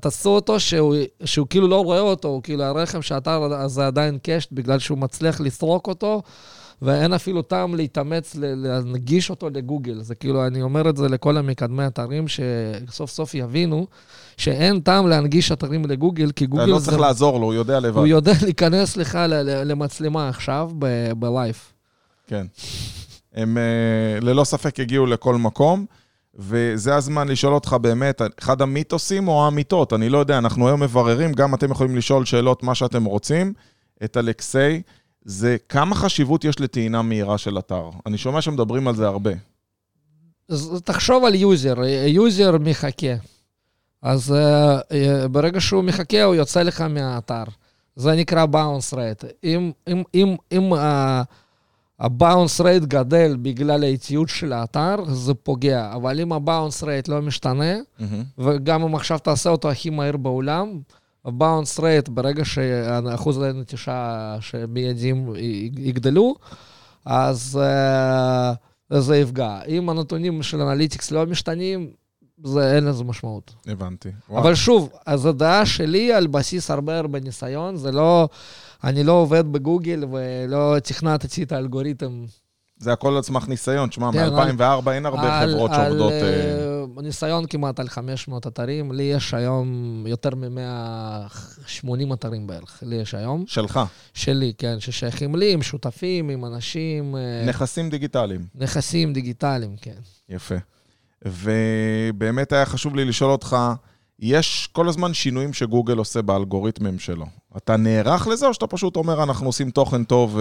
[0.00, 4.52] תעשו אותו שהוא, שהוא כאילו לא רואה אותו, הוא כאילו הרחם שהאתר הזה עדיין קשט
[4.52, 6.22] בגלל שהוא מצליח לסרוק אותו,
[6.82, 10.00] ואין אפילו טעם להתאמץ להנגיש אותו לגוגל.
[10.02, 13.86] זה כאילו, אני אומר את זה לכל המקדמי אתרים, שסוף סוף יבינו
[14.36, 16.62] שאין טעם להנגיש אתרים לגוגל, כי גוגל...
[16.62, 16.98] אתה לא צריך זה...
[16.98, 17.96] לעזור לו, הוא יודע לבד.
[17.96, 19.18] הוא יודע להיכנס לך
[19.64, 20.70] למצלמה עכשיו
[21.18, 21.58] בלייב.
[22.26, 22.46] כן.
[23.34, 25.86] הם uh, ללא ספק הגיעו לכל מקום,
[26.34, 31.32] וזה הזמן לשאול אותך באמת, אחד המיתוסים או האמיתות, אני לא יודע, אנחנו היום מבררים,
[31.32, 33.52] גם אתם יכולים לשאול שאלות מה שאתם רוצים,
[34.04, 34.82] את אלכסיי,
[35.24, 37.90] זה כמה חשיבות יש לטעינה מהירה של אתר.
[38.06, 39.30] אני שומע שמדברים על זה הרבה.
[40.48, 41.74] אז תחשוב על user,
[42.06, 43.14] user מחכה.
[44.02, 47.44] אז uh, ברגע שהוא מחכה, הוא יוצא לך מהאתר.
[47.96, 49.26] זה נקרא bounce rate.
[49.44, 50.72] אם, אם, אם, אם
[52.00, 55.92] ה bounce rate גדל בגלל האיטיות של האתר, זה פוגע.
[55.94, 58.02] אבל אם ה bounce rate לא משתנה, mm-hmm.
[58.38, 60.80] וגם אם עכשיו תעשה אותו הכי מהר בעולם,
[61.24, 65.28] ה bounce rate, ברגע שאחוז הנטישה שמיידים
[65.78, 66.34] יגדלו,
[67.04, 67.60] אז
[68.92, 69.60] uh, זה יפגע.
[69.68, 71.90] אם הנתונים של analytics לא משתנים,
[72.44, 73.54] זה אין לזה משמעות.
[73.66, 74.08] הבנתי.
[74.28, 74.42] וואו.
[74.42, 78.28] אבל שוב, אז הדעה שלי על בסיס הרבה הרבה ניסיון, זה לא...
[78.84, 82.24] אני לא עובד בגוגל ולא תכנתתי את האלגוריתם.
[82.78, 86.12] זה הכל על סמך ניסיון, תשמע, כן, מ-2004 אין הרבה על, חברות שעובדות...
[86.12, 87.02] על uh...
[87.02, 93.44] ניסיון כמעט על 500 אתרים, לי יש היום יותר מ-180 אתרים בערך, לי יש היום.
[93.46, 93.80] שלך?
[94.14, 97.14] שלי, כן, ששייכים לי, עם שותפים, עם אנשים.
[97.46, 98.46] נכסים דיגיטליים.
[98.54, 99.98] נכסים דיגיטליים, כן.
[100.28, 100.54] יפה.
[101.24, 103.56] ובאמת היה חשוב לי לשאול אותך,
[104.20, 107.26] יש כל הזמן שינויים שגוגל עושה באלגוריתמים שלו.
[107.56, 110.38] אתה נערך לזה, או שאתה פשוט אומר, אנחנו עושים תוכן טוב?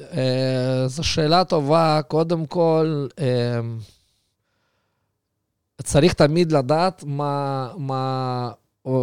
[0.00, 2.00] אה, זו שאלה טובה.
[2.08, 3.60] קודם כל, אה,
[5.82, 8.50] צריך תמיד לדעת מה, מה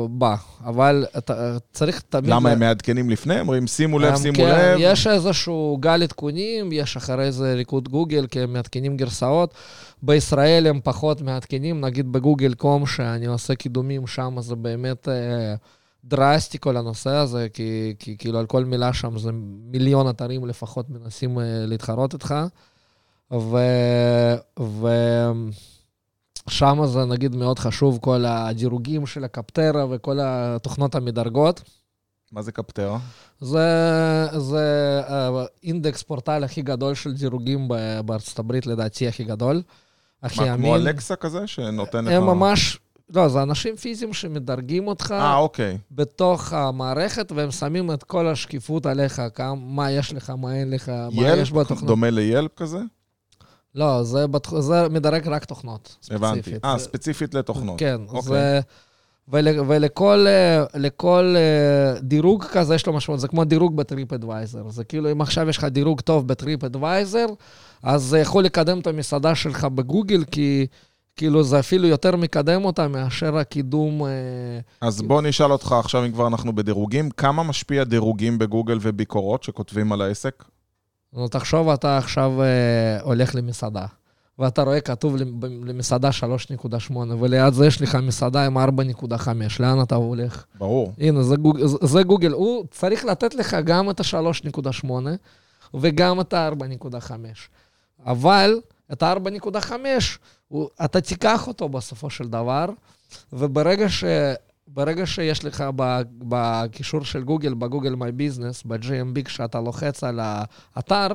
[0.10, 0.36] בא,
[0.66, 2.30] אבל אתה צריך תמיד...
[2.30, 3.34] למה הם מעדכנים לפני?
[3.34, 4.78] הם אומרים, שימו לב, שימו כן, לב.
[4.80, 9.54] יש איזשהו גל עדכונים, יש אחרי זה ריקוד גוגל, כי הם מעדכנים גרסאות.
[10.02, 15.56] בישראל הם פחות מעדכנים, נגיד בגוגל קום, שאני עושה קידומים שם, זה באמת אה,
[16.06, 19.32] דרסטי כל הנושא הזה, כי, כי כאילו על כל מילה שם זה
[19.72, 22.36] מיליון אתרים לפחות מנסים אה, להתחרות איתך.
[23.32, 23.58] ו...
[24.60, 24.88] ו...
[26.50, 31.62] שם זה נגיד מאוד חשוב, כל הדירוגים של הקפטרה וכל התוכנות המדרגות.
[32.32, 33.00] מה זה קפטרה?
[33.40, 33.68] זה,
[34.38, 35.02] זה
[35.64, 37.68] אינדקס פורטל הכי גדול של דירוגים
[38.06, 39.62] בארצות הברית, לדעתי הכי גדול.
[40.24, 40.66] הכי מה, אמין.
[40.66, 42.12] כמו Alexa כזה, שנותן לך...
[42.12, 42.80] הם ממש...
[43.16, 45.78] לא, זה אנשים פיזיים שמדרגים אותך אה, אוקיי.
[45.92, 50.90] בתוך המערכת, והם שמים את כל השקיפות עליך, כמה, מה יש לך, מה אין לך,
[50.90, 51.80] מה יש בתוכנות.
[51.80, 51.88] Yelp?
[51.88, 52.80] דומה ל Yelp כזה?
[53.76, 54.60] לא, זה, בתח...
[54.60, 56.18] זה מדרג רק תוכנות, ספציפית.
[56.24, 56.52] הבנתי.
[56.64, 57.80] אה, ספציפית לתוכנות.
[57.80, 58.22] כן, אוקיי.
[58.22, 58.60] זה...
[59.30, 64.70] ול, ולכל אה, לכל אה, דירוג כזה יש לו משמעות, זה כמו דירוג ב TripAdvisor.
[64.70, 67.26] זה כאילו, אם עכשיו יש לך דירוג טוב בטריפ אדוויזר,
[67.84, 70.68] אז זה יכול לקדם את המסעדה שלך בגוגל, כי
[71.16, 74.06] כאילו זה אפילו יותר מקדם אותה מאשר הקידום...
[74.06, 74.10] אה,
[74.82, 79.92] אז בוא נשאל אותך עכשיו, אם כבר אנחנו בדירוגים, כמה משפיע דירוגים בגוגל וביקורות שכותבים
[79.92, 80.44] על העסק?
[81.14, 83.86] נו, תחשוב, אתה עכשיו אה, הולך למסעדה,
[84.40, 85.16] ואתה רואה כתוב
[85.66, 86.10] למסעדה
[86.90, 89.28] 3.8, וליד זה יש לך מסעדה עם 4.5,
[89.60, 90.46] לאן אתה הולך?
[90.58, 90.94] ברור.
[90.98, 92.32] הנה, זה, גוג, זה גוגל.
[92.32, 94.90] הוא צריך לתת לך גם את ה-3.8
[95.74, 97.12] וגם את ה-4.5.
[98.06, 98.60] אבל
[98.92, 99.72] את ה-4.5,
[100.86, 102.66] אתה תיקח אותו בסופו של דבר,
[103.34, 104.04] וברגע ש...
[104.68, 105.64] ברגע שיש לך
[106.20, 111.08] בקישור של גוגל, בגוגל מיי ביזנס, ב-GMB, כשאתה לוחץ על האתר,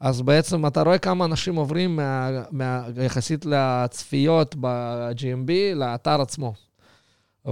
[0.00, 6.54] אז בעצם אתה רואה כמה אנשים עוברים מה, מה, יחסית לצפיות ב-GMB לאתר עצמו.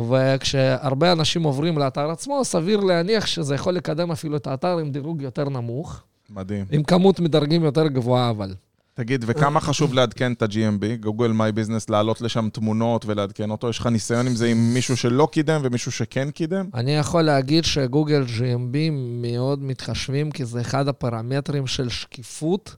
[0.08, 5.22] וכשהרבה אנשים עוברים לאתר עצמו, סביר להניח שזה יכול לקדם אפילו את האתר עם דירוג
[5.22, 6.02] יותר נמוך.
[6.30, 6.66] מדהים.
[6.70, 8.54] עם כמות מדרגים יותר גבוהה, אבל.
[8.94, 13.68] תגיד, וכמה חשוב לעדכן את ה-GMB, גוגל מיי ביזנס, להעלות לשם תמונות ולעדכן אותו?
[13.68, 16.66] יש לך ניסיון עם זה עם מישהו שלא קידם ומישהו שכן קידם?
[16.74, 18.76] אני יכול להגיד שגוגל GMB
[19.22, 22.74] מאוד מתחשבים, כי זה אחד הפרמטרים של שקיפות,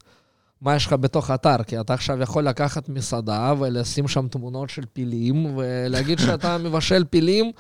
[0.61, 1.63] מה יש לך בתוך אתר.
[1.67, 7.53] כי אתה עכשיו יכול לקחת מסעדה ולשים שם תמונות של פילים, ולהגיד שאתה מבשל פילים,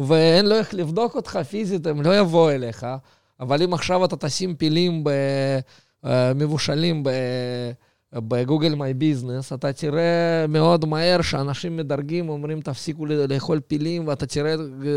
[0.00, 2.86] ואין לו איך לבדוק אותך פיזית, הם לא יבואו אליך.
[3.40, 5.10] אבל אם עכשיו אתה תשים פילים ב...
[6.04, 7.10] אה, מבושלים ב...
[8.14, 14.54] בגוגל מיי ביזנס, אתה תראה מאוד מהר שאנשים מדרגים, אומרים, תפסיקו לאכול פילים, ואתה תראה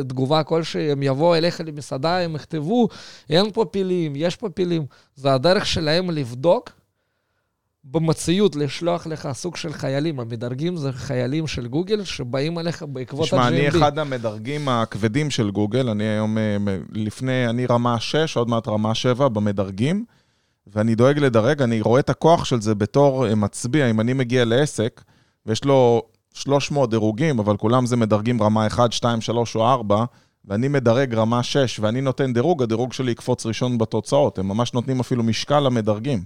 [0.07, 2.87] תגובה כלשהי, הם יבואו אליך למסעדה, הם יכתבו,
[3.29, 4.85] אין פה פילים, יש פה פילים.
[5.15, 6.69] זה הדרך שלהם לבדוק
[7.91, 10.19] במציאות, לשלוח לך סוג של חיילים.
[10.19, 13.41] המדרגים זה חיילים של גוגל שבאים עליך בעקבות ה-GMB.
[13.41, 16.57] תשמע, אני אחד המדרגים הכבדים של גוגל, אני היום, אה,
[16.91, 20.05] לפני, אני רמה 6, עוד מעט רמה 7 במדרגים.
[20.67, 23.89] ואני דואג לדרג, אני רואה את הכוח של זה בתור אה, מצביע.
[23.89, 25.03] אם אני מגיע לעסק,
[25.45, 26.01] ויש לו
[26.33, 30.05] 300 דירוגים, אבל כולם זה מדרגים רמה 1, 2, 3 או 4,
[30.45, 34.39] ואני מדרג רמה 6, ואני נותן דירוג, הדירוג שלי יקפוץ ראשון בתוצאות.
[34.39, 36.23] הם ממש נותנים אפילו משקל למדרגים.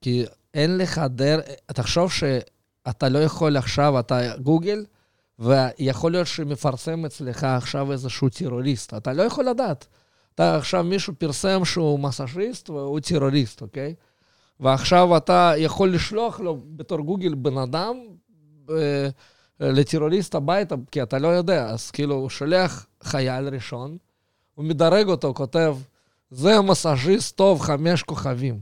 [0.00, 4.84] כי אין לך דרך, תחשוב שאתה לא יכול עכשיו, אתה גוגל,
[5.38, 8.94] ויכול להיות שמפרסם אצלך עכשיו איזשהו טרוריסט.
[8.94, 9.86] אתה לא יכול לדעת.
[10.40, 13.94] אתה עכשיו, מישהו פרסם שהוא מסאז'יסט והוא טרוריסט, אוקיי?
[14.60, 17.96] ועכשיו אתה יכול לשלוח לו בתור גוגל בן אדם
[18.70, 19.08] אה,
[19.60, 23.96] לטרוריסט הביתה, כי אתה לא יודע, אז כאילו הוא שולח חייל ראשון,
[24.54, 25.76] הוא מדרג אותו, כותב,
[26.30, 28.60] זה מסאז'יסט טוב, חמש כוכבים.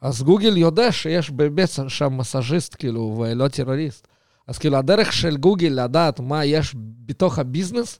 [0.00, 4.08] אז גוגל יודע שיש באמת שם מסאז'יסט, כאילו, ולא טרוריסט.
[4.46, 6.74] אז כאילו, הדרך של גוגל לדעת מה יש
[7.06, 7.98] בתוך הביזנס,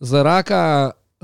[0.00, 0.50] זה רק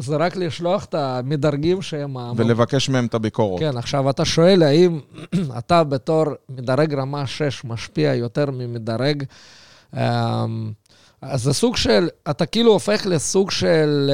[0.01, 2.17] זה רק לשלוח את המדרגים שהם...
[2.37, 3.61] ולבקש מהם את הביקורות.
[3.61, 5.01] כן, עכשיו אתה שואל האם
[5.59, 9.25] אתה בתור מדרג רמה 6 משפיע יותר ממדרג...
[9.97, 10.73] אמ,
[11.23, 14.11] אז זה סוג של, אתה כאילו הופך לסוג של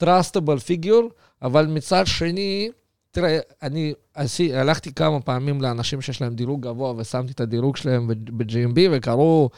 [0.00, 2.70] uh, trustable figure, אבל מצד שני,
[3.10, 8.08] תראה, אני עשי, הלכתי כמה פעמים לאנשים שיש להם דירוג גבוה ושמתי את הדירוג שלהם
[8.08, 9.50] ב-GMB וקראו,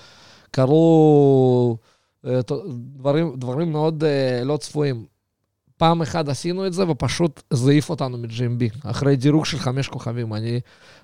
[0.51, 1.77] קרו...
[2.27, 2.41] אה,
[2.97, 5.05] דברים, דברים מאוד uh, לא צפויים.
[5.79, 10.35] פעם אחת עשינו את זה ופשוט זה העיף אותנו מ-GMB, אחרי דירוג של חמש כוכבים.
[10.35, 10.61] אני,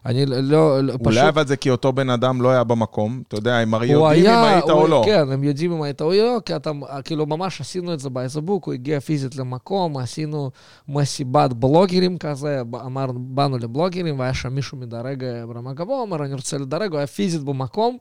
[0.06, 1.06] אני לא, לא פשוט...
[1.06, 4.26] אולי אבל זה כי אותו בן אדם לא היה במקום, אתה יודע, הם הרי יודעים
[4.26, 5.02] היה, אם היית הוא, או לא.
[5.06, 6.70] כן, הם יודעים אם היית או לא, כי אתה,
[7.04, 10.50] כאילו, ממש עשינו את זה באיזבוק, הוא הגיע פיזית למקום, עשינו
[10.88, 16.58] מסיבת בלוגרים כזה, אמרנו, באנו לבלוגרים, והיה שם מישהו מדרג ברמה גבוה, אמר, אני רוצה
[16.58, 17.96] לדרג, הוא היה פיזית במקום.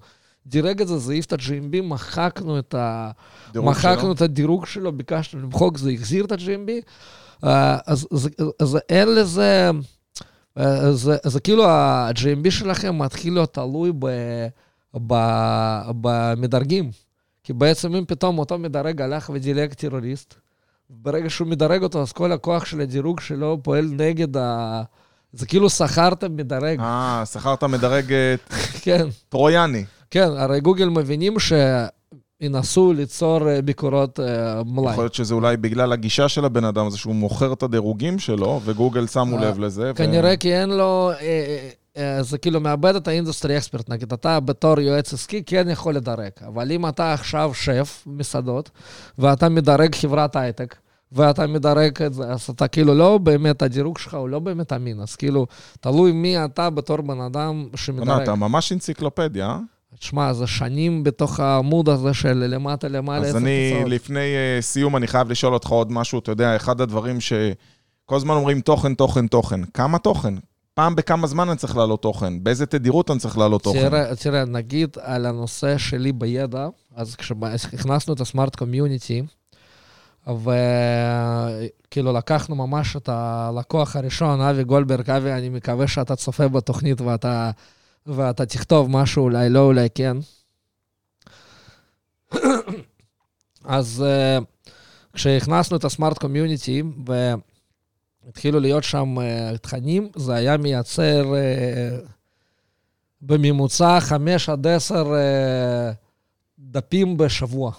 [0.47, 3.11] דירג את זה, זה העיף את ה-GMB, מחקנו את, ה...
[3.55, 6.71] מחקנו את הדירוג שלו, ביקשנו למחוק, זה החזיר את ה-GMB.
[7.43, 8.29] אה, אז, אז,
[8.59, 9.71] אז אין לזה...
[10.57, 14.07] אה, זה, זה כאילו ה-GMB שלכם מתחיל להיות תלוי ב,
[15.07, 15.13] ב,
[16.01, 16.91] במדרגים.
[17.43, 20.35] כי בעצם אם פתאום אותו מדרג הלך ודילג טרוריסט,
[20.89, 24.81] ברגע שהוא מדרג אותו, אז כל הכוח של הדירוג שלו פועל נגד ה...
[25.33, 26.79] זה כאילו שכרת מדרג.
[26.79, 28.13] אה, שכרת מדרג
[28.83, 29.07] כן.
[29.29, 29.85] טרויאני.
[30.13, 34.23] כן, הרי גוגל מבינים שניסו ליצור אה, ביקורות אה,
[34.65, 34.91] מלאי.
[34.91, 38.61] יכול להיות שזה אולי בגלל הגישה של הבן אדם הזה, שהוא מוכר את הדירוגים שלו,
[38.65, 39.91] וגוגל שמו לב לזה.
[39.95, 40.37] כנראה.
[40.37, 41.11] כי אין לו...
[42.21, 46.31] זה כאילו מאבד את ה industry expert, נגיד, אתה בתור יועץ עסקי כן יכול לדרג,
[46.47, 48.69] אבל אם אתה עכשיו שף מסעדות,
[49.17, 50.75] ואתה מדרג חברת הייטק,
[51.11, 54.99] ואתה מדרג את זה, אז אתה כאילו לא באמת, הדירוג שלך הוא לא באמת אמין,
[54.99, 55.45] אז כאילו,
[55.79, 58.21] תלוי מי אתה בתור בן אדם שמדרג.
[58.21, 59.57] אתה ממש אנציקלופדיה, אה?
[59.99, 63.27] תשמע, זה שנים בתוך העמוד הזה של למטה למעלה.
[63.27, 63.91] אז אני, תוצאות.
[63.91, 66.19] לפני uh, סיום, אני חייב לשאול אותך עוד משהו.
[66.19, 69.63] אתה יודע, אחד הדברים שכל הזמן אומרים תוכן, תוכן, תוכן.
[69.63, 70.33] כמה תוכן?
[70.73, 72.43] פעם בכמה זמן אני צריך לעלות תוכן?
[72.43, 73.89] באיזה תדירות אני צריך לעלות תוכן?
[73.89, 79.23] תראה, תראה, נגיד על הנושא שלי בידע, אז כשהכנסנו את הסמארט קומיוניטי,
[80.27, 87.51] וכאילו לקחנו ממש את הלקוח הראשון, אבי גולדברג, אבי, אני מקווה שאתה צופה בתוכנית ואתה
[88.07, 90.17] ואתה תכתוב משהו, אולי לא, אולי כן.
[93.65, 94.43] אז uh,
[95.13, 96.83] כשהכנסנו את הסמארט קומיוניטי
[98.25, 102.09] והתחילו להיות שם uh, תכנים, זה היה מייצר uh,
[103.21, 105.15] בממוצע 5 עד 10 uh,
[106.59, 107.71] דפים בשבוע.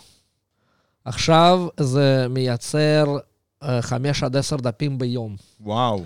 [1.05, 3.17] עכשיו זה מייצר
[3.63, 5.37] uh, 5 עד 10 דפים ביום.
[5.61, 6.03] וואו.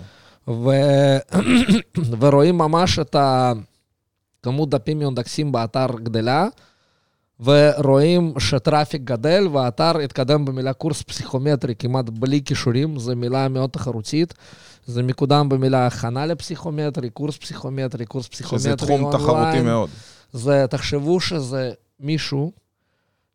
[0.47, 0.69] ו...
[2.19, 3.53] ורואים ממש את ה...
[4.43, 6.47] כמות דפים מאונדקסים באתר גדלה,
[7.39, 14.33] ורואים שטראפיק גדל, והאתר התקדם במילה קורס פסיכומטרי כמעט בלי כישורים, זו מילה מאוד תחרותית.
[14.85, 19.23] זה מקודם במילה הכנה לפסיכומטרי, קורס פסיכומטרי, קורס פסיכומטרי שזה תחום אונליין.
[19.23, 19.89] תחרותי מאוד.
[20.33, 22.51] זה, תחשבו שזה מישהו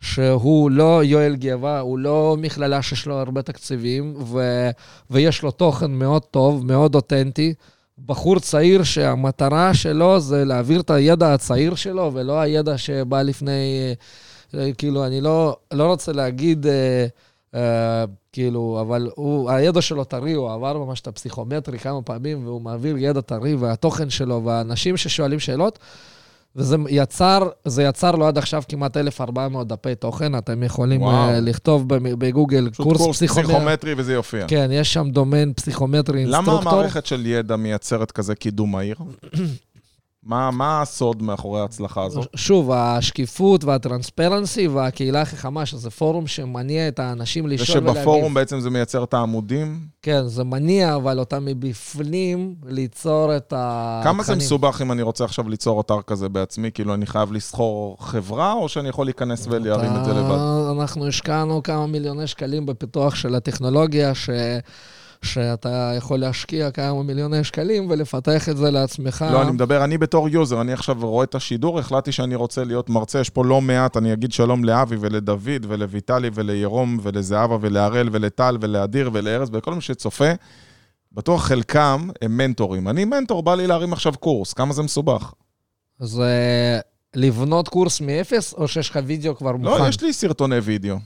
[0.01, 4.71] שהוא לא יואל גבע, הוא לא מכללה שיש לו הרבה תקציבים, ו,
[5.11, 7.55] ויש לו תוכן מאוד טוב, מאוד אותנטי.
[7.98, 13.94] בחור צעיר שהמטרה שלו זה להעביר את הידע הצעיר שלו, ולא הידע שבא לפני,
[14.54, 17.07] אה, כאילו, אני לא, לא רוצה להגיד, אה,
[17.54, 22.62] אה, כאילו, אבל הוא, הידע שלו טרי, הוא עבר ממש את הפסיכומטרי כמה פעמים, והוא
[22.62, 25.78] מעביר ידע טרי, והתוכן שלו, והאנשים ששואלים שאלות,
[26.57, 31.29] וזה יצר, זה יצר לו עד עכשיו כמעט 1,400 דפי תוכן, אתם יכולים וואו.
[31.29, 33.55] אה, לכתוב בגוגל קורס, קורס פסיכומטרי.
[33.55, 34.45] פסיכומטרי וזה יופיע.
[34.49, 36.61] כן, יש שם דומיין פסיכומטרי instructor.
[36.61, 38.97] למה המערכת של ידע מייצרת כזה קידום מהיר?
[40.27, 42.29] מה, מה הסוד מאחורי ההצלחה הזאת?
[42.37, 47.97] שוב, השקיפות והטרנספרנסי והקהילה החכמה, שזה פורום שמניע את האנשים לשאול ולהגיב.
[47.97, 49.81] ושבפורום בעצם זה מייצר את העמודים?
[50.03, 54.15] כן, זה מניע, אבל אותם מבפנים ליצור את התכנים.
[54.15, 56.71] כמה זה מסובך אם אני רוצה עכשיו ליצור אתר כזה בעצמי?
[56.75, 60.39] כאילו, אני חייב לסחור חברה, או שאני יכול להיכנס ולהרים את זה לבד?
[60.79, 64.31] אנחנו השקענו כמה מיליוני שקלים בפיתוח של הטכנולוגיה, ש...
[65.25, 69.25] שאתה יכול להשקיע כמה מיליוני שקלים ולפתח את זה לעצמך.
[69.33, 72.91] לא, אני מדבר, אני בתור user, אני עכשיו רואה את השידור, החלטתי שאני רוצה להיות
[72.91, 78.59] מרצה, יש פה לא מעט, אני אגיד שלום לאבי ולדוד ולויטלי ולירום ולזהבה ולהראל ולטל
[78.61, 80.31] ולאדיר ולארז ולכל מי שצופה.
[81.13, 82.89] בטוח חלקם הם מנטורים.
[82.89, 85.33] אני מנטור, בא לי להרים עכשיו קורס, כמה זה מסובך?
[86.01, 86.81] זה
[87.17, 89.83] לבנות קורס מאפס, או שיש לך וידאו כבר לא, מוכן?
[89.83, 90.97] לא, יש לי סרטוני וידאו.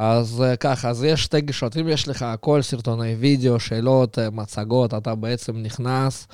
[0.00, 1.76] אז אה, ככה, אז יש שתי גישות.
[1.76, 6.26] אם יש לך כל סרטוני וידאו, שאלות, אה, מצגות, אתה בעצם נכנס,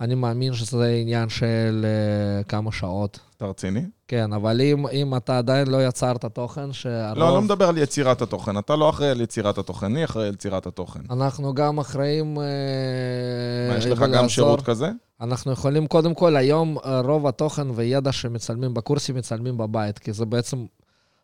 [0.00, 3.18] אני מאמין שזה עניין של uh, כמה שעות.
[3.36, 3.80] אתה רציני?
[4.08, 7.18] כן, אבל אם, אם אתה עדיין לא יצרת תוכן, שהרוב...
[7.18, 8.58] לא, לא מדבר על יצירת התוכן.
[8.58, 11.00] אתה לא אחראי על יצירת התוכן, אני אחראי על יצירת התוכן.
[11.10, 12.34] אנחנו גם אחראים...
[12.34, 14.90] מה, יש לך גם שירות כזה?
[15.20, 20.66] אנחנו יכולים, קודם כל, היום רוב התוכן וידע שמצלמים בקורסים מצלמים בבית, כי זה בעצם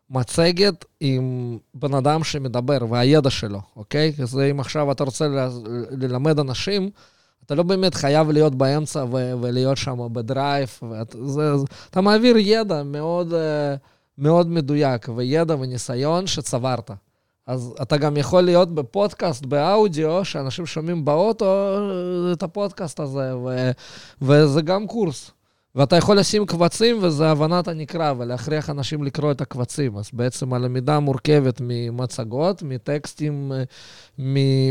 [0.09, 4.13] מצגת עם בן אדם שמדבר והידע שלו, אוקיי?
[4.21, 5.27] אז אם עכשיו אתה רוצה
[5.91, 6.89] ללמד אנשים,
[7.45, 10.79] אתה לא באמת חייב להיות באמצע ו- ולהיות שם ב live.
[10.91, 11.51] ואת, זה,
[11.89, 13.75] אתה מעביר ידע מאוד, אה,
[14.17, 16.91] מאוד מדויק, וידע וניסיון שצברת.
[17.47, 21.77] אז אתה גם יכול להיות בפודקאסט, באודיו, שאנשים שומעים באוטו
[22.33, 23.71] את הפודקאסט הזה, ו...
[24.21, 25.31] וזה גם קורס.
[25.75, 29.97] ואתה יכול לשים קבצים, וזה הבנת הנקרא, ולהכריח אנשים לקרוא את הקבצים.
[29.97, 33.51] אז בעצם הלמידה מורכבת ממצגות, מטקסטים,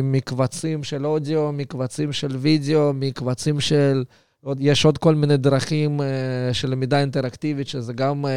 [0.03, 4.05] מקבצים של אודיו, מקבצים של וידאו, מקבצים של...
[4.45, 6.05] עוד, יש עוד כל מיני דרכים uh,
[6.55, 8.29] של למידה אינטראקטיבית, שזה גם, uh,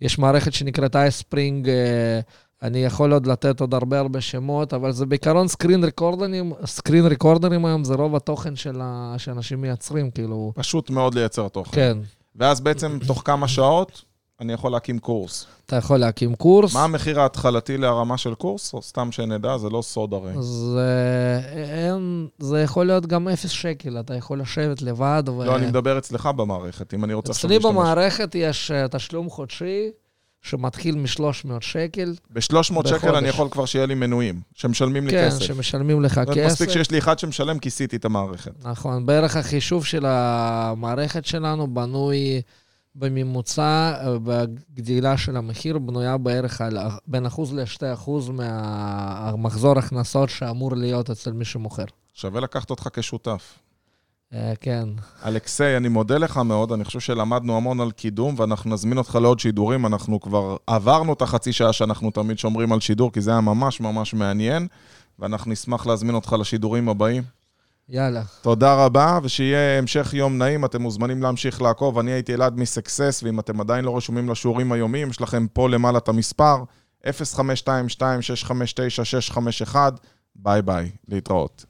[0.00, 2.30] יש מערכת שנקראת iSpring, uh,
[2.62, 7.64] אני יכול עוד לתת עוד הרבה הרבה שמות, אבל זה בעיקרון סקרין ריקורדרים, סקרין ריקורדרים
[7.64, 9.14] היום זה רוב התוכן של ה...
[9.18, 10.52] שאנשים מייצרים, כאילו...
[10.56, 11.70] פשוט מאוד לייצר תוכן.
[11.74, 11.98] כן.
[12.36, 14.04] ואז בעצם תוך כמה שעות
[14.40, 15.46] אני יכול להקים קורס.
[15.66, 16.74] אתה יכול להקים קורס.
[16.74, 18.74] מה המחיר ההתחלתי להרמה של קורס?
[18.74, 20.32] או סתם שנדע, זה לא סוד הרי.
[20.40, 25.22] זה, אין, זה יכול להיות גם אפס שקל, אתה יכול לשבת לבד.
[25.26, 25.44] ו...
[25.44, 27.32] לא, אני מדבר אצלך במערכת, אם אני רוצה.
[27.32, 29.90] אצלי במערכת יש uh, תשלום חודשי.
[30.42, 32.14] שמתחיל מ-300 שקל.
[32.30, 35.38] ב-300 שקל אני יכול כבר שיהיה לי מנויים, שמשלמים לי כן, כסף.
[35.38, 36.46] כן, שמשלמים לך כסף.
[36.46, 38.52] מספיק שיש לי אחד שמשלם, כיסיתי את המערכת.
[38.64, 42.42] נכון, בערך החישוב של המערכת שלנו בנוי
[42.94, 43.92] בממוצע,
[44.24, 51.32] בגדילה של המחיר, בנויה בערך על בין אחוז לשתי אחוז מהמחזור הכנסות שאמור להיות אצל
[51.32, 51.84] מי שמוכר.
[52.14, 53.58] שווה לקחת אותך כשותף.
[54.34, 54.88] אה, כן.
[55.26, 59.40] אלכסיי, אני מודה לך מאוד, אני חושב שלמדנו המון על קידום, ואנחנו נזמין אותך לעוד
[59.40, 59.86] שידורים.
[59.86, 63.80] אנחנו כבר עברנו את החצי שעה שאנחנו תמיד שומרים על שידור, כי זה היה ממש
[63.80, 64.66] ממש מעניין,
[65.18, 67.22] ואנחנו נשמח להזמין אותך לשידורים הבאים.
[67.88, 68.22] יאללה.
[68.42, 70.64] תודה רבה, ושיהיה המשך יום נעים.
[70.64, 71.98] אתם מוזמנים להמשיך לעקוב.
[71.98, 75.98] אני הייתי אלעד מסקסס, ואם אתם עדיין לא רשומים לשיעורים היומיים, יש לכם פה למעלה
[75.98, 76.56] את המספר,
[77.06, 77.10] 0522-659-651.
[80.36, 81.64] ביי ביי, להתראות.